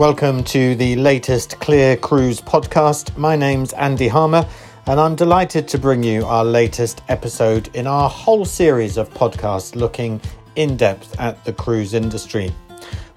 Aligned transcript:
Welcome 0.00 0.44
to 0.44 0.74
the 0.76 0.96
latest 0.96 1.60
CLIA 1.60 1.98
Cruise 1.98 2.40
podcast. 2.40 3.14
My 3.18 3.36
name's 3.36 3.74
Andy 3.74 4.08
Harmer, 4.08 4.48
and 4.86 4.98
I'm 4.98 5.14
delighted 5.14 5.68
to 5.68 5.78
bring 5.78 6.02
you 6.02 6.24
our 6.24 6.42
latest 6.42 7.02
episode 7.08 7.68
in 7.76 7.86
our 7.86 8.08
whole 8.08 8.46
series 8.46 8.96
of 8.96 9.12
podcasts 9.12 9.76
looking 9.76 10.18
in 10.56 10.78
depth 10.78 11.20
at 11.20 11.44
the 11.44 11.52
cruise 11.52 11.92
industry. 11.92 12.50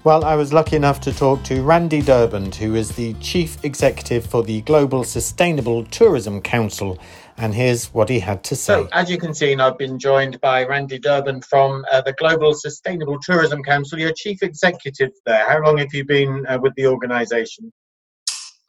Well, 0.04 0.24
I 0.24 0.36
was 0.36 0.52
lucky 0.52 0.76
enough 0.76 1.00
to 1.00 1.12
talk 1.12 1.42
to 1.44 1.62
Randy 1.62 2.02
Durband, 2.02 2.54
who 2.56 2.74
is 2.74 2.90
the 2.90 3.14
Chief 3.14 3.64
Executive 3.64 4.26
for 4.26 4.42
the 4.42 4.60
Global 4.60 5.02
Sustainable 5.02 5.84
Tourism 5.84 6.42
Council 6.42 6.98
and 7.36 7.54
here's 7.54 7.92
what 7.92 8.08
he 8.08 8.20
had 8.20 8.44
to 8.44 8.56
say. 8.56 8.74
So, 8.74 8.88
as 8.92 9.10
you 9.10 9.18
can 9.18 9.34
see, 9.34 9.54
I've 9.54 9.78
been 9.78 9.98
joined 9.98 10.40
by 10.40 10.64
Randy 10.64 10.98
Durband 10.98 11.44
from 11.44 11.84
uh, 11.90 12.00
the 12.02 12.12
Global 12.12 12.54
Sustainable 12.54 13.18
Tourism 13.20 13.62
Council. 13.62 13.98
You're 13.98 14.12
chief 14.12 14.42
executive 14.42 15.10
there. 15.26 15.48
How 15.48 15.60
long 15.62 15.78
have 15.78 15.92
you 15.92 16.04
been 16.04 16.46
uh, 16.46 16.58
with 16.60 16.74
the 16.76 16.86
organisation? 16.86 17.72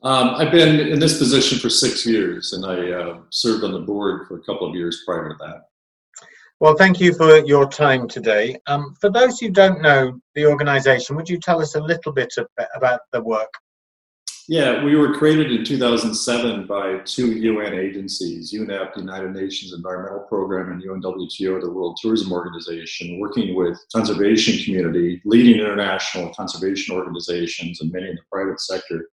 Um, 0.04 0.36
I've 0.36 0.52
been 0.52 0.80
in 0.80 1.00
this 1.00 1.18
position 1.18 1.60
for 1.60 1.70
six 1.70 2.06
years, 2.06 2.54
and 2.54 2.66
I 2.66 2.92
uh, 2.92 3.20
served 3.30 3.64
on 3.64 3.72
the 3.72 3.80
board 3.80 4.28
for 4.28 4.38
a 4.38 4.44
couple 4.44 4.68
of 4.70 4.76
years 4.76 5.04
prior 5.06 5.30
to 5.30 5.36
that. 5.40 5.62
Well, 6.62 6.76
thank 6.78 7.02
you 7.02 7.14
for 7.14 7.40
your 7.40 7.68
time 7.68 8.08
today. 8.08 8.58
Um, 8.68 8.96
for 9.02 9.12
those 9.12 9.40
who 9.40 9.50
don't 9.50 9.82
know 9.82 10.18
the 10.36 10.46
organisation, 10.46 11.18
would 11.18 11.28
you 11.28 11.38
tell 11.38 11.62
us 11.62 11.76
a 11.76 11.82
little 11.82 12.14
bit 12.14 12.34
about 12.76 13.02
the 13.12 13.22
work? 13.22 13.52
Yeah, 14.48 14.84
we 14.84 14.96
were 14.96 15.14
created 15.16 15.52
in 15.52 15.66
2007 15.66 16.66
by 16.66 17.00
two 17.00 17.34
UN 17.34 17.74
agencies, 17.74 18.54
UNEP, 18.54 18.94
the 18.94 19.02
United 19.02 19.34
Nations 19.34 19.74
Environmental 19.74 20.28
Program, 20.30 20.72
and 20.72 20.82
UNWTO, 20.82 21.62
the 21.62 21.72
World 21.72 21.98
Tourism 22.02 22.32
Organization, 22.32 23.20
working 23.20 23.54
with 23.56 23.78
conservation 23.94 24.64
community, 24.64 25.22
leading 25.26 25.60
international 25.60 26.34
conservation 26.36 26.96
organizations, 26.96 27.82
and 27.82 27.92
many 27.92 28.08
in 28.08 28.16
the 28.16 28.22
private 28.32 28.62
sector 28.62 29.10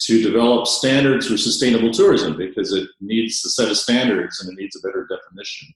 to 0.00 0.22
develop 0.22 0.66
standards 0.66 1.26
for 1.28 1.36
sustainable 1.36 1.90
tourism 1.90 2.38
because 2.38 2.72
it 2.72 2.88
needs 3.00 3.44
a 3.44 3.50
set 3.50 3.70
of 3.70 3.76
standards 3.76 4.40
and 4.40 4.50
it 4.52 4.60
needs 4.62 4.76
a 4.76 4.86
better 4.86 5.06
definition. 5.10 5.68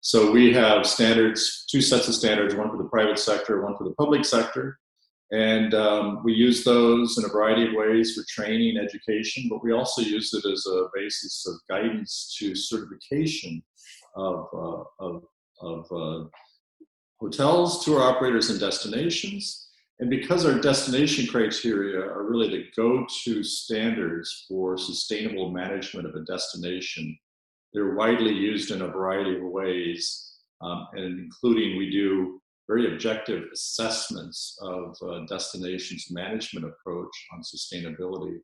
So 0.00 0.30
we 0.30 0.52
have 0.52 0.86
standards, 0.86 1.64
two 1.70 1.80
sets 1.80 2.08
of 2.08 2.14
standards, 2.14 2.54
one 2.54 2.70
for 2.70 2.76
the 2.76 2.88
private 2.88 3.18
sector, 3.18 3.62
one 3.62 3.76
for 3.76 3.84
the 3.84 3.94
public 3.94 4.24
sector. 4.24 4.78
And 5.30 5.74
um, 5.74 6.22
we 6.24 6.32
use 6.32 6.64
those 6.64 7.18
in 7.18 7.24
a 7.24 7.28
variety 7.28 7.66
of 7.66 7.74
ways 7.74 8.14
for 8.14 8.24
training, 8.28 8.78
education, 8.78 9.46
but 9.50 9.62
we 9.62 9.72
also 9.72 10.00
use 10.00 10.32
it 10.32 10.44
as 10.50 10.64
a 10.66 10.88
basis 10.94 11.46
of 11.46 11.54
guidance 11.68 12.34
to 12.38 12.54
certification 12.54 13.62
of, 14.16 14.46
uh, 14.54 14.84
of, 15.00 15.24
of 15.60 15.86
uh, 15.92 16.28
hotels, 17.20 17.84
tour 17.84 18.02
operators, 18.02 18.48
and 18.48 18.58
destinations. 18.58 19.68
And 20.00 20.08
because 20.08 20.46
our 20.46 20.58
destination 20.60 21.26
criteria 21.26 21.98
are 21.98 22.22
really 22.22 22.48
the 22.48 22.64
go 22.76 23.04
to 23.24 23.42
standards 23.42 24.46
for 24.48 24.78
sustainable 24.78 25.50
management 25.50 26.06
of 26.06 26.14
a 26.14 26.24
destination, 26.24 27.18
they're 27.78 27.94
widely 27.94 28.32
used 28.32 28.72
in 28.72 28.82
a 28.82 28.88
variety 28.88 29.36
of 29.36 29.42
ways, 29.42 30.34
um, 30.60 30.88
and 30.94 31.20
including 31.20 31.78
we 31.78 31.90
do 31.90 32.40
very 32.66 32.92
objective 32.92 33.44
assessments 33.52 34.58
of 34.60 34.96
uh, 35.08 35.20
destinations 35.28 36.08
management 36.10 36.66
approach 36.66 37.14
on 37.32 37.40
sustainability, 37.40 38.38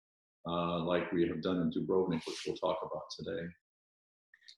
uh, 0.48 0.84
like 0.84 1.10
we 1.10 1.26
have 1.26 1.42
done 1.42 1.56
in 1.56 1.72
Dubrovnik, 1.72 2.22
which 2.28 2.44
we'll 2.46 2.56
talk 2.56 2.78
about 2.88 3.02
today. 3.18 3.44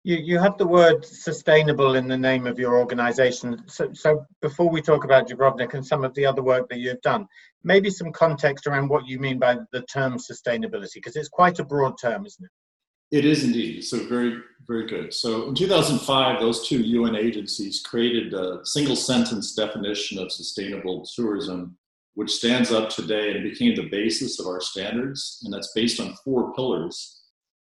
You, 0.05 0.17
you 0.17 0.39
have 0.39 0.59
the 0.59 0.67
word 0.67 1.07
sustainable 1.07 1.95
in 1.95 2.07
the 2.07 2.19
name 2.19 2.47
of 2.47 2.59
your 2.59 2.79
organization. 2.79 3.63
So, 3.67 3.89
so 3.95 4.27
before 4.43 4.69
we 4.69 4.83
talk 4.83 5.05
about 5.05 5.27
Dubrovnik 5.27 5.73
and 5.73 5.87
some 5.87 6.05
of 6.05 6.13
the 6.13 6.27
other 6.27 6.43
work 6.43 6.69
that 6.69 6.81
you've 6.81 7.01
done, 7.01 7.27
maybe 7.65 7.89
some 7.89 8.13
context 8.13 8.67
around 8.67 8.91
what 8.91 9.09
you 9.09 9.19
mean 9.19 9.39
by 9.39 9.57
the 9.73 9.83
term 9.91 10.19
sustainability, 10.19 10.97
because 10.97 11.17
it's 11.17 11.31
quite 11.31 11.61
a 11.61 11.65
broad 11.65 11.95
term, 11.99 12.27
isn't 12.27 12.45
it? 12.45 12.51
It 13.13 13.25
is 13.25 13.45
indeed. 13.45 13.83
So 13.83 14.05
very, 14.09 14.41
very 14.67 14.87
good. 14.87 15.15
So 15.15 15.49
in 15.49 15.55
2005, 15.55 16.41
those 16.41 16.67
two 16.67 16.81
UN 16.81 17.15
agencies 17.15 17.81
created 17.81 18.35
a 18.35 18.65
single 18.65 18.97
sentence 18.97 19.55
definition 19.55 20.19
of 20.19 20.33
sustainable 20.33 21.07
tourism, 21.15 21.77
which 22.15 22.33
stands 22.33 22.73
up 22.73 22.91
today 22.91 23.33
and 23.33 23.45
became 23.45 23.77
the 23.77 23.89
basis 23.91 24.41
of 24.41 24.47
our 24.47 24.61
standards. 24.61 25.41
And 25.45 25.55
that's 25.55 25.73
based 25.73 26.01
on 26.01 26.17
four 26.25 26.53
pillars. 26.55 27.23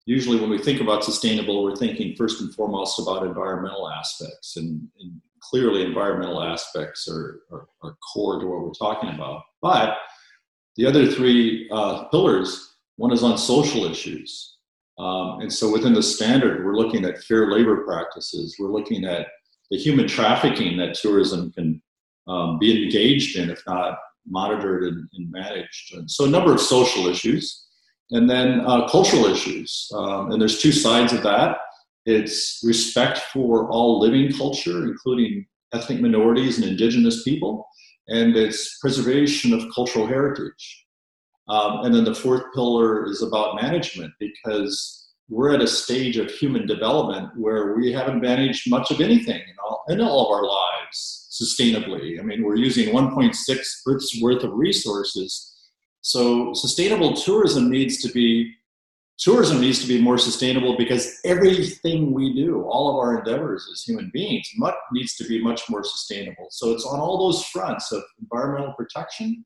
Usually 0.06 0.40
when 0.40 0.50
we 0.50 0.58
think 0.58 0.80
about 0.80 1.04
sustainable, 1.04 1.62
we're 1.62 1.76
thinking 1.76 2.16
first 2.16 2.40
and 2.40 2.54
foremost 2.54 2.98
about 2.98 3.26
environmental 3.26 3.90
aspects. 3.90 4.56
And, 4.56 4.88
and 5.00 5.20
clearly 5.42 5.84
environmental 5.84 6.42
aspects 6.42 7.08
are, 7.08 7.40
are, 7.52 7.68
are, 7.82 7.96
core 8.12 8.40
to 8.40 8.46
what 8.46 8.62
we're 8.62 8.72
talking 8.72 9.10
about. 9.10 9.42
But 9.60 9.98
the 10.76 10.86
other 10.86 11.06
three 11.06 11.68
uh, 11.70 12.04
pillars, 12.04 12.76
one 12.96 13.12
is 13.12 13.22
on 13.22 13.36
social 13.36 13.84
issues 13.84 14.55
um, 14.98 15.40
and 15.40 15.52
so 15.52 15.70
within 15.70 15.92
the 15.92 16.02
standard, 16.02 16.64
we're 16.64 16.76
looking 16.76 17.04
at 17.04 17.22
fair 17.24 17.50
labor 17.50 17.84
practices. 17.84 18.56
We're 18.58 18.72
looking 18.72 19.04
at 19.04 19.28
the 19.70 19.76
human 19.76 20.08
trafficking 20.08 20.76
that 20.78 20.94
tourism 20.94 21.52
can 21.52 21.82
um, 22.28 22.58
be 22.58 22.84
engaged 22.84 23.36
in, 23.36 23.50
if 23.50 23.62
not 23.66 23.98
monitored 24.26 24.84
and, 24.84 25.08
and, 25.12 25.30
managed. 25.30 25.94
And 25.94 26.10
so 26.10 26.24
a 26.24 26.28
number 26.28 26.52
of 26.52 26.60
social 26.60 27.06
issues. 27.06 27.64
And 28.10 28.30
then 28.30 28.60
uh, 28.60 28.88
cultural 28.88 29.26
issues. 29.26 29.88
Um, 29.94 30.30
and 30.30 30.40
there's 30.40 30.60
two 30.60 30.72
sides 30.72 31.12
of 31.12 31.22
that. 31.24 31.58
It's 32.04 32.60
respect 32.64 33.18
for 33.32 33.68
all 33.68 34.00
living 34.00 34.32
culture, 34.32 34.84
including 34.84 35.44
ethnic 35.74 36.00
minorities 36.00 36.58
and 36.58 36.66
indigenous 36.66 37.24
people. 37.24 37.66
And 38.08 38.36
it's 38.36 38.78
preservation 38.78 39.52
of 39.52 39.64
cultural 39.74 40.06
heritage. 40.06 40.85
Um, 41.48 41.84
and 41.84 41.94
then 41.94 42.04
the 42.04 42.14
fourth 42.14 42.42
pillar 42.54 43.06
is 43.06 43.22
about 43.22 43.60
management 43.60 44.12
because 44.18 45.06
we're 45.28 45.54
at 45.54 45.60
a 45.60 45.66
stage 45.66 46.16
of 46.16 46.30
human 46.30 46.66
development 46.66 47.30
where 47.36 47.74
we 47.74 47.92
haven't 47.92 48.20
managed 48.20 48.70
much 48.70 48.90
of 48.90 49.00
anything 49.00 49.40
in 49.40 49.54
all, 49.64 49.84
in 49.88 50.00
all 50.00 50.26
of 50.26 50.32
our 50.32 50.46
lives 50.46 51.28
sustainably. 51.30 52.18
I 52.18 52.22
mean, 52.22 52.42
we're 52.42 52.56
using 52.56 52.94
1.6 52.94 53.66
Earth's 53.86 54.20
worth 54.22 54.42
of 54.42 54.52
resources. 54.52 55.52
So 56.00 56.52
sustainable 56.54 57.14
tourism 57.14 57.70
needs 57.70 57.98
to 58.02 58.08
be 58.08 58.52
tourism 59.18 59.60
needs 59.60 59.80
to 59.80 59.88
be 59.88 60.00
more 60.00 60.18
sustainable 60.18 60.76
because 60.76 61.18
everything 61.24 62.12
we 62.12 62.34
do, 62.34 62.62
all 62.62 62.90
of 62.90 62.96
our 62.96 63.18
endeavors 63.18 63.66
as 63.72 63.82
human 63.82 64.10
beings, 64.12 64.48
much, 64.56 64.74
needs 64.92 65.16
to 65.16 65.24
be 65.24 65.42
much 65.42 65.62
more 65.70 65.82
sustainable. 65.82 66.46
So 66.50 66.72
it's 66.72 66.84
on 66.84 67.00
all 67.00 67.18
those 67.18 67.44
fronts 67.46 67.92
of 67.92 68.02
environmental 68.20 68.74
protection, 68.74 69.44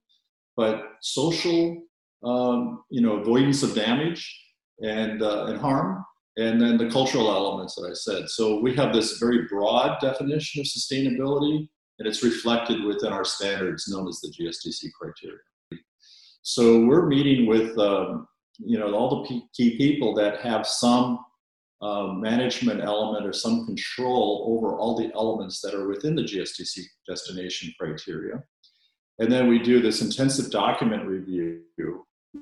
but 0.57 0.83
social 1.01 1.83
um, 2.25 2.83
you 2.91 3.01
know, 3.01 3.17
avoidance 3.17 3.63
of 3.63 3.75
damage 3.75 4.39
and, 4.83 5.23
uh, 5.23 5.47
and 5.47 5.59
harm, 5.59 6.05
and 6.37 6.61
then 6.61 6.77
the 6.77 6.91
cultural 6.91 7.31
elements 7.31 7.75
that 7.75 7.89
I 7.91 7.95
said. 7.95 8.29
So 8.29 8.61
we 8.61 8.75
have 8.77 8.93
this 8.93 9.19
very 9.19 9.47
broad 9.47 9.99
definition 10.01 10.61
of 10.61 10.67
sustainability, 10.67 11.69
and 11.99 12.09
it's 12.09 12.23
reflected 12.23 12.85
within 12.85 13.13
our 13.13 13.25
standards 13.25 13.89
known 13.89 14.09
as 14.09 14.21
the 14.21 14.29
GSTC 14.29 14.91
criteria. 14.93 15.39
So 16.43 16.85
we're 16.87 17.07
meeting 17.07 17.47
with, 17.47 17.77
um, 17.79 18.27
you 18.59 18.79
know, 18.79 18.95
all 18.95 19.23
the 19.23 19.43
key 19.55 19.77
people 19.77 20.15
that 20.15 20.41
have 20.41 20.67
some 20.67 21.19
uh, 21.83 22.09
management 22.09 22.83
element 22.83 23.27
or 23.27 23.33
some 23.33 23.67
control 23.67 24.47
over 24.49 24.77
all 24.77 24.97
the 24.97 25.11
elements 25.15 25.61
that 25.61 25.75
are 25.75 25.89
within 25.89 26.15
the 26.15 26.23
GSTC 26.23 26.83
destination 27.09 27.73
criteria. 27.79 28.43
And 29.19 29.31
then 29.31 29.49
we 29.49 29.59
do 29.59 29.81
this 29.83 30.01
intensive 30.01 30.51
document 30.51 31.07
review 31.07 31.61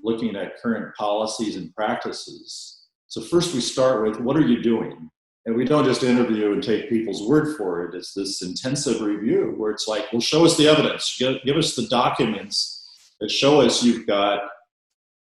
looking 0.03 0.37
at 0.37 0.61
current 0.61 0.95
policies 0.97 1.57
and 1.57 1.75
practices. 1.75 2.83
So 3.07 3.21
first 3.21 3.55
we 3.55 3.61
start 3.61 4.07
with 4.07 4.21
what 4.21 4.37
are 4.37 4.47
you 4.47 4.63
doing? 4.63 5.11
And 5.47 5.57
we 5.57 5.65
don't 5.65 5.85
just 5.85 6.03
interview 6.03 6.53
and 6.53 6.63
take 6.63 6.91
people's 6.91 7.27
word 7.27 7.57
for 7.57 7.87
it. 7.87 7.95
It's 7.95 8.13
this 8.13 8.43
intensive 8.43 9.01
review 9.01 9.55
where 9.57 9.71
it's 9.71 9.89
like, 9.89 10.13
well, 10.13 10.21
show 10.21 10.45
us 10.45 10.59
the 10.59 10.69
evidence, 10.69 11.17
give, 11.19 11.57
us 11.57 11.75
the 11.75 11.87
documents 11.89 12.87
that 13.21 13.31
show 13.31 13.63
us 13.63 13.83
you've 13.83 14.07
got 14.07 14.43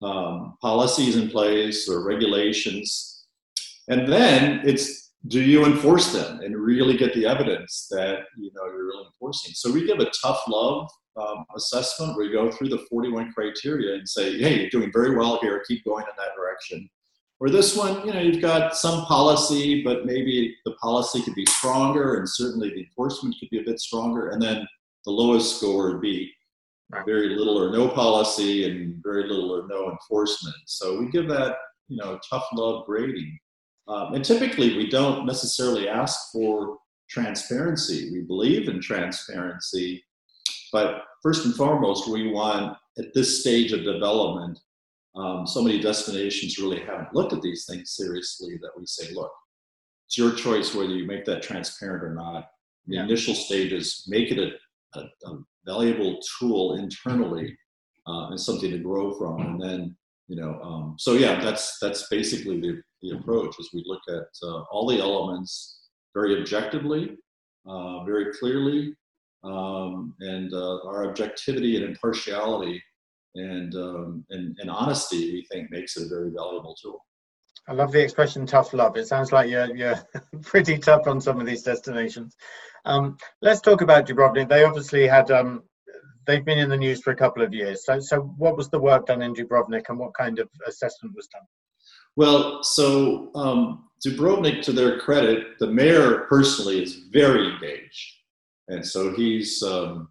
um, 0.02 0.58
policies 0.62 1.16
in 1.16 1.30
place 1.30 1.88
or 1.88 2.04
regulations. 2.04 3.26
And 3.88 4.12
then 4.12 4.62
it's 4.64 5.12
do 5.28 5.42
you 5.42 5.66
enforce 5.66 6.12
them 6.12 6.40
and 6.42 6.56
really 6.56 6.98
get 6.98 7.14
the 7.14 7.26
evidence 7.26 7.88
that 7.90 8.20
you 8.38 8.52
know 8.54 8.66
you're 8.66 8.86
really 8.86 9.06
enforcing? 9.06 9.54
So 9.54 9.72
we 9.72 9.86
give 9.86 10.00
a 10.00 10.12
tough 10.24 10.42
love 10.48 10.90
um, 11.18 11.46
assessment 11.56 12.16
where 12.16 12.26
you 12.26 12.34
go 12.34 12.52
through 12.52 12.70
the 12.70 12.86
41 12.90 13.32
criteria 13.32 13.96
and 13.96 14.08
say, 14.08 14.38
hey, 14.38 14.62
you're 14.62 14.70
doing 14.70 14.92
very 14.92 15.16
well 15.16 15.40
here, 15.42 15.64
keep 15.68 15.84
going 15.86 16.04
in 16.04 16.16
that 16.18 16.36
direction. 16.36 16.90
Or 17.40 17.50
this 17.50 17.76
one, 17.76 18.06
you 18.08 18.14
know, 18.14 18.22
you've 18.22 18.42
got 18.42 18.78
some 18.78 19.06
policy, 19.06 19.84
but 19.84 20.06
maybe 20.06 20.56
the 20.66 20.72
policy 20.74 21.22
could 21.22 21.36
be 21.36 21.46
stronger 21.46 22.16
and 22.16 22.30
certainly 22.30 22.70
the 22.70 22.84
enforcement 22.84 23.36
could 23.40 23.50
be 23.50 23.60
a 23.60 23.64
bit 23.64 23.80
stronger. 23.80 24.30
And 24.30 24.42
then 24.42 24.66
the 25.04 25.12
lowest 25.12 25.58
score 25.58 25.92
would 25.92 26.02
be 26.02 26.32
very 27.06 27.36
little 27.36 27.58
or 27.62 27.72
no 27.72 27.90
policy 27.90 28.70
and 28.70 29.02
very 29.04 29.24
little 29.28 29.52
or 29.52 29.68
no 29.68 29.92
enforcement. 29.92 30.56
So 30.66 30.98
we 30.98 31.10
give 31.10 31.28
that, 31.28 31.58
you 31.90 31.98
know, 31.98 32.20
tough 32.30 32.46
love 32.54 32.86
grading. 32.86 33.38
Um, 33.88 34.14
and 34.14 34.24
typically 34.24 34.78
we 34.78 34.90
don't 34.90 35.26
necessarily 35.26 35.90
ask 35.90 36.32
for 36.32 36.78
transparency. 37.10 38.12
We 38.12 38.22
believe 38.22 38.70
in 38.70 38.80
transparency, 38.80 40.04
but 40.76 41.06
first 41.24 41.46
and 41.46 41.56
foremost, 41.56 42.10
we 42.10 42.30
want 42.30 42.76
at 42.98 43.14
this 43.14 43.40
stage 43.40 43.72
of 43.72 43.86
development, 43.86 44.60
um, 45.16 45.48
so 45.48 45.62
many 45.62 45.80
destinations 45.80 46.58
really 46.58 46.82
haven't 46.82 47.16
looked 47.16 47.32
at 47.32 47.42
these 47.42 47.66
things 47.66 47.96
seriously 47.96 48.60
that 48.62 48.72
we 48.78 48.86
say, 48.86 49.14
look, 49.14 49.32
it's 50.06 50.18
your 50.18 50.34
choice 50.34 50.76
whether 50.76 50.92
you 50.92 51.08
make 51.08 51.24
that 51.24 51.42
transparent 51.42 52.04
or 52.04 52.14
not. 52.14 52.50
The 52.88 52.96
yeah. 52.98 53.04
initial 53.04 53.34
is 53.50 54.04
make 54.10 54.32
it 54.34 54.38
a, 54.38 55.00
a, 55.00 55.04
a 55.30 55.40
valuable 55.66 56.20
tool 56.38 56.76
internally 56.76 57.58
uh, 58.06 58.28
and 58.32 58.40
something 58.48 58.72
to 58.72 58.80
grow 58.80 59.18
from. 59.18 59.40
And 59.44 59.62
then, 59.62 59.96
you 60.28 60.36
know, 60.36 60.60
um, 60.62 60.96
so 61.00 61.14
yeah, 61.14 61.40
that's 61.40 61.80
that's 61.80 62.10
basically 62.10 62.60
the, 62.60 62.82
the 63.02 63.12
approach 63.18 63.56
as 63.62 63.70
we 63.74 63.82
look 63.88 64.02
at 64.10 64.28
uh, 64.44 64.64
all 64.72 64.88
the 64.88 65.00
elements 65.00 65.84
very 66.14 66.38
objectively, 66.38 67.18
uh, 67.66 68.04
very 68.04 68.34
clearly, 68.38 68.94
um, 69.46 70.16
and 70.20 70.54
uh, 70.54 70.80
our 70.86 71.08
objectivity 71.08 71.76
and 71.76 71.86
impartiality 71.86 72.82
and, 73.36 73.76
um, 73.76 74.26
and, 74.30 74.56
and 74.60 74.70
honesty, 74.70 75.32
we 75.32 75.48
think, 75.52 75.70
makes 75.72 75.98
it 75.98 76.06
a 76.06 76.10
very 76.10 76.32
valuable 76.32 76.76
tool. 76.82 77.00
I 77.68 77.74
love 77.74 77.92
the 77.92 78.02
expression 78.02 78.46
tough 78.46 78.74
love. 78.74 78.96
It 78.96 79.08
sounds 79.08 79.32
like 79.32 79.50
you're, 79.50 79.76
you're 79.76 80.00
pretty 80.44 80.78
tough 80.78 81.08
on 81.08 81.20
some 81.20 81.40
of 81.40 81.46
these 81.46 81.64
destinations. 81.64 82.36
Um, 82.86 83.18
let's 83.42 83.62
talk 83.62 83.82
about 83.82 84.08
Dubrovnik. 84.08 84.50
They 84.50 84.64
obviously 84.64 85.08
had, 85.08 85.32
um, 85.32 85.64
they've 86.28 86.46
been 86.46 86.60
in 86.60 86.70
the 86.70 86.78
news 86.78 87.02
for 87.02 87.12
a 87.12 87.16
couple 87.16 87.44
of 87.44 87.54
years. 87.54 87.86
So, 87.86 88.00
so 88.00 88.22
what 88.38 88.56
was 88.56 88.70
the 88.70 88.80
work 88.80 89.08
done 89.08 89.22
in 89.22 89.34
Dubrovnik 89.34 89.86
and 89.90 89.98
what 89.98 90.14
kind 90.14 90.40
of 90.40 90.48
assessment 90.68 91.16
was 91.16 91.28
done? 91.28 91.42
Well, 92.16 92.64
so 92.64 93.32
um, 93.36 93.90
Dubrovnik, 94.06 94.62
to 94.64 94.72
their 94.72 95.00
credit, 95.00 95.60
the 95.60 95.68
mayor 95.68 96.26
personally 96.30 96.82
is 96.82 97.08
very 97.12 97.52
engaged. 97.52 98.15
And 98.68 98.86
so 98.86 99.14
he's, 99.14 99.62
um, 99.64 100.10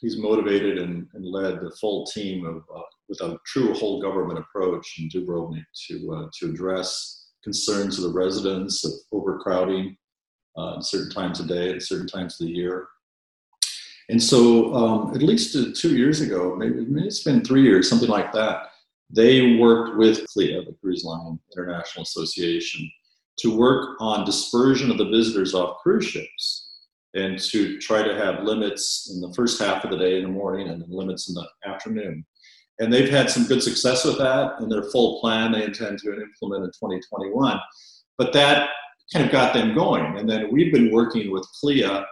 he's 0.00 0.16
motivated 0.16 0.78
and, 0.78 1.06
and, 1.14 1.24
led 1.24 1.60
the 1.60 1.70
full 1.80 2.06
team 2.06 2.46
of, 2.46 2.64
uh, 2.74 2.82
with 3.08 3.20
a 3.20 3.38
true 3.46 3.74
whole 3.74 4.00
government 4.00 4.38
approach 4.38 4.98
in 4.98 5.08
Dubrovnik 5.08 5.64
to, 5.88 6.12
uh, 6.14 6.28
to 6.38 6.50
address 6.50 7.28
concerns 7.44 7.98
of 7.98 8.04
the 8.04 8.18
residents 8.18 8.84
of 8.84 8.92
overcrowding 9.12 9.96
uh, 10.56 10.76
at 10.76 10.84
certain 10.84 11.10
times 11.10 11.40
of 11.40 11.48
day, 11.48 11.74
at 11.74 11.82
certain 11.82 12.06
times 12.06 12.40
of 12.40 12.46
the 12.46 12.52
year. 12.52 12.88
And 14.08 14.22
so, 14.22 14.74
um, 14.74 15.14
at 15.14 15.22
least 15.22 15.56
two 15.80 15.96
years 15.96 16.20
ago, 16.20 16.54
maybe, 16.56 16.84
maybe, 16.86 17.06
it's 17.06 17.22
been 17.22 17.44
three 17.44 17.62
years, 17.62 17.88
something 17.88 18.08
like 18.08 18.32
that, 18.32 18.66
they 19.10 19.56
worked 19.56 19.96
with 19.96 20.26
CLIA, 20.26 20.64
the 20.64 20.76
Cruise 20.80 21.04
Line 21.04 21.38
International 21.54 22.02
Association, 22.02 22.90
to 23.38 23.56
work 23.56 23.96
on 24.00 24.24
dispersion 24.24 24.90
of 24.90 24.98
the 24.98 25.08
visitors 25.08 25.54
off 25.54 25.78
cruise 25.82 26.04
ships 26.04 26.61
and 27.14 27.38
to 27.38 27.78
try 27.78 28.02
to 28.02 28.14
have 28.14 28.44
limits 28.44 29.10
in 29.12 29.20
the 29.20 29.32
first 29.34 29.60
half 29.60 29.84
of 29.84 29.90
the 29.90 29.98
day 29.98 30.16
in 30.16 30.24
the 30.24 30.28
morning 30.28 30.68
and 30.68 30.84
limits 30.88 31.28
in 31.28 31.34
the 31.34 31.46
afternoon. 31.66 32.24
And 32.78 32.92
they've 32.92 33.10
had 33.10 33.30
some 33.30 33.46
good 33.46 33.62
success 33.62 34.04
with 34.04 34.18
that 34.18 34.60
in 34.60 34.68
their 34.68 34.84
full 34.84 35.20
plan 35.20 35.52
they 35.52 35.64
intend 35.64 35.98
to 35.98 36.12
implement 36.12 36.64
in 36.64 36.70
2021. 36.70 37.60
But 38.16 38.32
that 38.32 38.70
kind 39.12 39.26
of 39.26 39.32
got 39.32 39.52
them 39.52 39.74
going. 39.74 40.18
And 40.18 40.28
then 40.28 40.50
we've 40.50 40.72
been 40.72 40.90
working 40.90 41.30
with 41.30 41.46
CLIA 41.60 42.06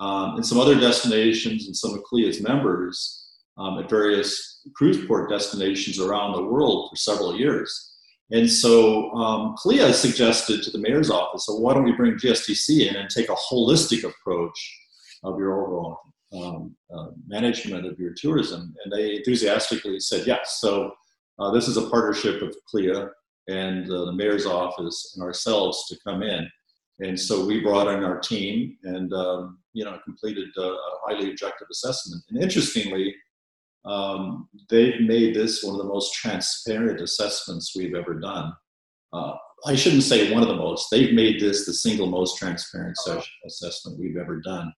um, 0.00 0.36
and 0.36 0.44
some 0.44 0.58
other 0.58 0.78
destinations 0.78 1.66
and 1.66 1.76
some 1.76 1.94
of 1.94 2.02
CLIA's 2.02 2.40
members 2.40 3.28
um, 3.56 3.78
at 3.78 3.88
various 3.88 4.66
cruise 4.74 5.04
port 5.06 5.30
destinations 5.30 6.00
around 6.00 6.32
the 6.32 6.42
world 6.42 6.90
for 6.90 6.96
several 6.96 7.36
years. 7.36 7.89
And 8.32 8.50
so 8.50 9.10
um, 9.12 9.54
CLIA 9.56 9.92
suggested 9.92 10.62
to 10.62 10.70
the 10.70 10.78
mayor's 10.78 11.10
office, 11.10 11.46
so 11.46 11.56
why 11.56 11.74
don't 11.74 11.84
we 11.84 11.92
bring 11.92 12.14
GSTC 12.14 12.88
in 12.88 12.96
and 12.96 13.10
take 13.10 13.28
a 13.28 13.34
holistic 13.34 14.04
approach 14.04 14.78
of 15.24 15.38
your 15.38 15.60
overall 15.60 15.98
um, 16.32 16.76
uh, 16.94 17.08
management 17.26 17.86
of 17.86 17.98
your 17.98 18.14
tourism? 18.16 18.74
And 18.84 18.92
they 18.92 19.16
enthusiastically 19.16 19.98
said 19.98 20.26
yes. 20.26 20.58
So 20.60 20.92
uh, 21.38 21.50
this 21.50 21.66
is 21.66 21.76
a 21.76 21.88
partnership 21.90 22.40
of 22.42 22.54
CLIA 22.68 23.08
and 23.48 23.90
uh, 23.90 24.04
the 24.04 24.12
mayor's 24.12 24.46
office 24.46 25.14
and 25.16 25.24
ourselves 25.24 25.86
to 25.88 25.98
come 26.04 26.22
in. 26.22 26.48
And 27.00 27.18
so 27.18 27.44
we 27.44 27.60
brought 27.60 27.88
in 27.88 28.04
our 28.04 28.20
team 28.20 28.76
and 28.84 29.12
um, 29.12 29.58
you 29.72 29.84
know 29.84 29.98
completed 30.04 30.48
a 30.56 30.76
highly 31.06 31.30
objective 31.30 31.68
assessment. 31.70 32.22
And 32.28 32.42
interestingly, 32.42 33.14
um, 33.84 34.48
they've 34.68 35.00
made 35.00 35.34
this 35.34 35.62
one 35.62 35.74
of 35.74 35.80
the 35.80 35.92
most 35.92 36.14
transparent 36.14 37.00
assessments 37.00 37.74
we've 37.76 37.94
ever 37.94 38.14
done. 38.14 38.52
Uh, 39.12 39.34
I 39.66 39.74
shouldn't 39.74 40.02
say 40.02 40.32
one 40.32 40.42
of 40.42 40.48
the 40.48 40.56
most. 40.56 40.88
They've 40.90 41.14
made 41.14 41.40
this 41.40 41.66
the 41.66 41.72
single 41.72 42.06
most 42.06 42.38
transparent 42.38 42.96
assessment 43.46 43.98
we've 43.98 44.16
ever 44.16 44.40
done. 44.40 44.72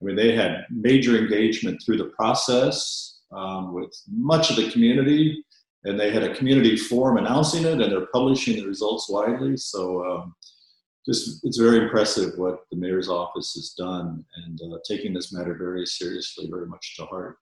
I 0.00 0.04
mean, 0.04 0.16
they 0.16 0.34
had 0.34 0.64
major 0.70 1.16
engagement 1.16 1.80
through 1.84 1.98
the 1.98 2.12
process 2.16 3.20
um, 3.34 3.74
with 3.74 3.90
much 4.08 4.50
of 4.50 4.56
the 4.56 4.70
community, 4.70 5.44
and 5.84 5.98
they 5.98 6.10
had 6.12 6.22
a 6.22 6.34
community 6.34 6.76
forum 6.76 7.16
announcing 7.16 7.64
it, 7.64 7.80
and 7.80 7.92
they're 7.92 8.06
publishing 8.12 8.56
the 8.56 8.66
results 8.66 9.08
widely. 9.08 9.56
So, 9.56 10.04
um, 10.04 10.34
just 11.06 11.44
it's 11.44 11.58
very 11.58 11.78
impressive 11.78 12.34
what 12.36 12.60
the 12.70 12.76
mayor's 12.76 13.08
office 13.08 13.54
has 13.54 13.74
done, 13.76 14.24
and 14.44 14.60
uh, 14.72 14.78
taking 14.86 15.14
this 15.14 15.32
matter 15.32 15.54
very 15.54 15.86
seriously, 15.86 16.48
very 16.50 16.66
much 16.66 16.96
to 16.96 17.06
heart. 17.06 17.36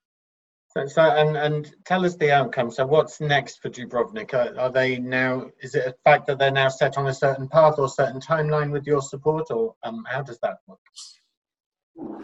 So, 0.77 0.87
so 0.87 1.03
and 1.03 1.39
and 1.39 1.75
tell 1.87 2.05
us 2.05 2.17
the 2.17 2.31
outcome. 2.31 2.71
So, 2.71 2.85
what's 2.85 3.19
next 3.19 3.63
for 3.63 3.71
Dubrovnik? 3.71 4.35
Are, 4.35 4.59
are, 4.61 4.71
they 4.71 4.99
now? 4.99 5.47
Is 5.63 5.75
it 5.75 5.87
a 5.87 5.95
fact 6.05 6.27
that 6.27 6.39
they're 6.39 6.51
now 6.51 6.69
set 6.69 6.99
on 6.99 7.07
a 7.07 7.15
certain 7.15 7.49
path 7.49 7.79
or 7.79 7.89
certain 7.89 8.21
timeline 8.21 8.71
with 8.71 8.87
your 8.87 9.01
support, 9.01 9.51
or 9.51 9.75
um, 9.85 10.05
how 10.07 10.21
does 10.21 10.39
that 10.41 10.59
work? 10.67 10.79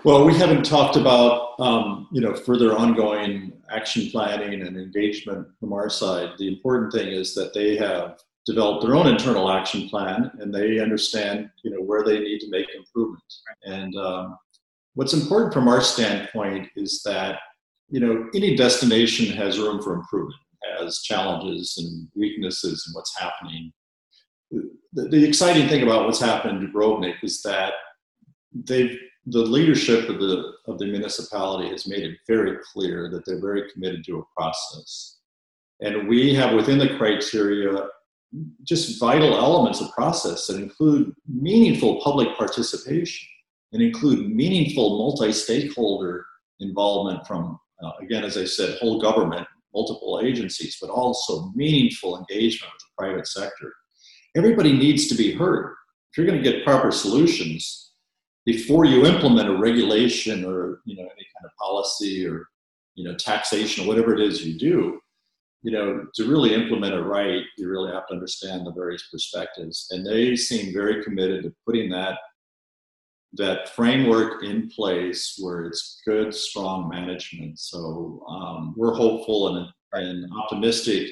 Well, 0.04 0.26
we 0.26 0.34
haven't 0.36 0.66
talked 0.66 0.96
about 0.96 1.58
um, 1.60 2.08
you 2.12 2.20
know 2.20 2.34
further 2.34 2.76
ongoing 2.76 3.54
action 3.70 4.10
planning 4.10 4.60
and 4.60 4.76
engagement 4.76 5.48
from 5.58 5.72
our 5.72 5.88
side. 5.88 6.32
The 6.36 6.48
important 6.48 6.92
thing 6.92 7.08
is 7.08 7.34
that 7.34 7.54
they 7.54 7.76
have 7.78 8.18
developed 8.44 8.84
their 8.84 8.96
own 8.96 9.06
internal 9.06 9.50
action 9.50 9.88
plan 9.88 10.30
and 10.40 10.52
they 10.52 10.78
understand 10.78 11.48
you 11.64 11.70
know 11.70 11.80
where 11.80 12.04
they 12.04 12.18
need 12.18 12.40
to 12.40 12.50
make 12.50 12.66
improvements. 12.76 13.42
And 13.64 13.96
um, 13.96 14.36
what's 14.92 15.14
important 15.14 15.54
from 15.54 15.68
our 15.68 15.80
standpoint 15.80 16.68
is 16.76 17.02
that 17.04 17.38
you 17.92 18.00
know, 18.00 18.26
any 18.34 18.56
destination 18.56 19.36
has 19.36 19.58
room 19.58 19.82
for 19.82 19.94
improvement, 19.94 20.40
has 20.80 21.02
challenges 21.02 21.76
and 21.76 22.08
weaknesses 22.16 22.84
and 22.86 22.94
what's 22.94 23.16
happening. 23.18 23.70
The, 24.50 25.08
the 25.08 25.22
exciting 25.22 25.68
thing 25.68 25.82
about 25.82 26.06
what's 26.06 26.20
happened 26.20 26.62
in 26.62 26.72
Dubrovnik 26.72 27.16
is 27.22 27.42
that 27.42 27.74
they've 28.52 28.98
the 29.26 29.38
leadership 29.38 30.08
of 30.08 30.18
the 30.18 30.52
of 30.66 30.78
the 30.78 30.86
municipality 30.86 31.68
has 31.68 31.86
made 31.86 32.02
it 32.02 32.18
very 32.26 32.56
clear 32.72 33.08
that 33.10 33.24
they're 33.24 33.40
very 33.40 33.70
committed 33.72 34.04
to 34.06 34.18
a 34.18 34.40
process, 34.40 35.18
and 35.80 36.08
we 36.08 36.34
have 36.34 36.54
within 36.54 36.78
the 36.78 36.96
criteria 36.96 37.86
just 38.64 38.98
vital 38.98 39.36
elements 39.36 39.80
of 39.80 39.92
process 39.92 40.46
that 40.46 40.56
include 40.56 41.12
meaningful 41.28 42.00
public 42.00 42.36
participation 42.36 43.28
and 43.72 43.82
include 43.82 44.34
meaningful 44.34 44.98
multi-stakeholder 44.98 46.24
involvement 46.60 47.24
from 47.26 47.58
uh, 47.82 47.92
again, 48.00 48.24
as 48.24 48.36
I 48.36 48.44
said, 48.44 48.78
whole 48.78 49.00
government, 49.00 49.46
multiple 49.74 50.20
agencies, 50.22 50.78
but 50.80 50.90
also 50.90 51.50
meaningful 51.54 52.18
engagement 52.18 52.72
with 52.72 52.80
the 52.80 53.04
private 53.04 53.26
sector. 53.26 53.72
Everybody 54.36 54.72
needs 54.72 55.08
to 55.08 55.14
be 55.14 55.32
heard. 55.34 55.74
If 56.10 56.18
you're 56.18 56.26
going 56.26 56.42
to 56.42 56.50
get 56.50 56.64
proper 56.64 56.90
solutions, 56.92 57.92
before 58.44 58.84
you 58.84 59.06
implement 59.06 59.48
a 59.48 59.56
regulation 59.56 60.44
or 60.44 60.80
you 60.84 60.96
know 60.96 61.02
any 61.02 61.26
kind 61.34 61.44
of 61.44 61.50
policy 61.58 62.26
or 62.26 62.46
you 62.94 63.04
know 63.04 63.14
taxation 63.16 63.84
or 63.84 63.88
whatever 63.88 64.14
it 64.14 64.20
is 64.20 64.44
you 64.44 64.58
do, 64.58 65.00
you 65.62 65.72
know 65.72 66.06
to 66.14 66.28
really 66.28 66.54
implement 66.54 66.94
it 66.94 67.00
right, 67.00 67.42
you 67.56 67.68
really 67.68 67.92
have 67.92 68.06
to 68.08 68.14
understand 68.14 68.66
the 68.66 68.72
various 68.72 69.08
perspectives. 69.10 69.86
And 69.90 70.04
they 70.04 70.36
seem 70.36 70.72
very 70.72 71.02
committed 71.02 71.44
to 71.44 71.54
putting 71.66 71.90
that 71.90 72.18
that 73.34 73.70
framework 73.70 74.44
in 74.44 74.68
place 74.68 75.38
where 75.40 75.64
it's 75.64 76.02
good, 76.06 76.34
strong 76.34 76.88
management. 76.88 77.58
So 77.58 78.24
um, 78.28 78.74
we're 78.76 78.94
hopeful 78.94 79.56
and, 79.56 79.68
and 79.92 80.30
optimistic 80.32 81.08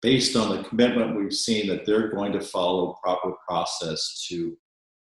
based 0.00 0.36
on 0.36 0.56
the 0.56 0.62
commitment 0.62 1.16
we've 1.16 1.34
seen 1.34 1.66
that 1.68 1.84
they're 1.84 2.12
going 2.12 2.32
to 2.32 2.40
follow 2.40 2.96
proper 3.02 3.32
process 3.48 4.26
to 4.28 4.56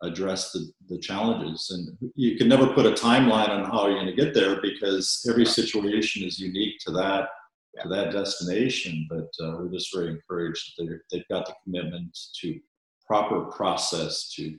address 0.04 0.52
the, 0.52 0.70
the 0.90 0.98
challenges. 0.98 1.70
And 1.70 2.12
you 2.16 2.36
can 2.38 2.48
never 2.48 2.68
put 2.68 2.86
a 2.86 2.92
timeline 2.92 3.50
on 3.50 3.64
how 3.64 3.88
you're 3.88 4.04
going 4.04 4.08
to 4.08 4.14
get 4.14 4.34
there 4.34 4.60
because 4.62 5.26
every 5.30 5.46
situation 5.46 6.24
is 6.24 6.40
unique 6.40 6.80
to 6.86 6.92
that 6.92 7.30
to 7.82 7.88
that 7.88 8.12
destination. 8.12 9.08
But 9.10 9.30
uh, 9.42 9.56
we're 9.58 9.72
just 9.72 9.94
very 9.94 10.10
encouraged 10.10 10.74
that 10.78 11.00
they've 11.12 11.28
got 11.30 11.46
the 11.46 11.56
commitment 11.64 12.18
to 12.42 12.60
proper 13.08 13.46
process 13.46 14.34
to 14.34 14.58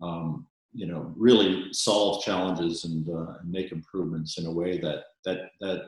um, 0.00 0.46
you 0.72 0.86
know 0.86 1.12
really 1.16 1.72
solve 1.72 2.22
challenges 2.22 2.84
and, 2.84 3.08
uh, 3.08 3.34
and 3.40 3.50
make 3.50 3.72
improvements 3.72 4.38
in 4.38 4.46
a 4.46 4.52
way 4.52 4.78
that 4.78 5.04
that 5.24 5.50
that 5.60 5.82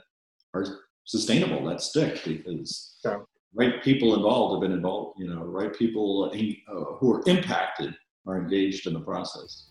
are 0.55 0.67
sustainable 1.05 1.65
that 1.65 1.81
stick 1.81 2.23
because 2.25 2.99
yeah. 3.05 3.19
right 3.55 3.83
people 3.83 4.15
involved 4.15 4.55
have 4.55 4.69
been 4.69 4.77
involved 4.77 5.19
you 5.19 5.29
know 5.29 5.43
right 5.45 5.75
people 5.75 6.31
uh, 6.33 6.85
who 6.99 7.15
are 7.15 7.23
impacted 7.27 7.95
are 8.27 8.39
engaged 8.39 8.87
in 8.87 8.93
the 8.93 9.01
process 9.01 9.71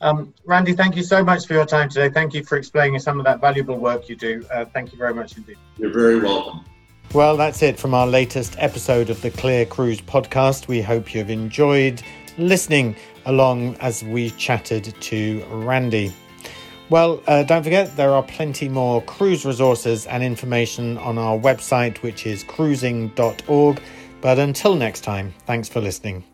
Um, 0.00 0.32
Randy, 0.46 0.72
thank 0.72 0.96
you 0.96 1.02
so 1.02 1.22
much 1.22 1.46
for 1.46 1.52
your 1.52 1.66
time 1.66 1.90
today. 1.90 2.08
Thank 2.08 2.32
you 2.32 2.42
for 2.42 2.56
explaining 2.56 2.98
some 3.00 3.18
of 3.20 3.26
that 3.26 3.38
valuable 3.40 3.76
work 3.76 4.08
you 4.08 4.16
do. 4.16 4.42
Uh, 4.50 4.64
thank 4.64 4.92
you 4.92 4.98
very 4.98 5.12
much 5.12 5.36
indeed. 5.36 5.58
You're 5.76 5.92
very 5.92 6.18
welcome. 6.18 6.64
Well, 7.12 7.36
that's 7.36 7.62
it 7.62 7.78
from 7.78 7.92
our 7.92 8.06
latest 8.06 8.54
episode 8.58 9.10
of 9.10 9.20
the 9.20 9.30
CLIA 9.32 9.66
Cruise 9.66 10.00
podcast. 10.00 10.68
We 10.68 10.80
hope 10.80 11.12
you've 11.12 11.28
enjoyed 11.28 12.02
listening 12.38 12.96
along 13.26 13.76
as 13.76 14.02
we 14.02 14.30
chatted 14.30 14.94
to 15.00 15.44
Randy. 15.50 16.12
Well, 16.88 17.22
uh, 17.28 17.44
don't 17.44 17.62
forget, 17.62 17.96
there 17.96 18.12
are 18.12 18.22
plenty 18.22 18.68
more 18.68 19.00
cruise 19.02 19.44
resources 19.44 20.06
and 20.06 20.22
information 20.22 20.98
on 20.98 21.18
our 21.18 21.38
website, 21.38 21.98
which 21.98 22.26
is 22.26 22.42
cruising.org. 22.42 23.80
But 24.20 24.38
until 24.38 24.74
next 24.74 25.02
time, 25.02 25.32
thanks 25.46 25.68
for 25.68 25.80
listening. 25.80 26.24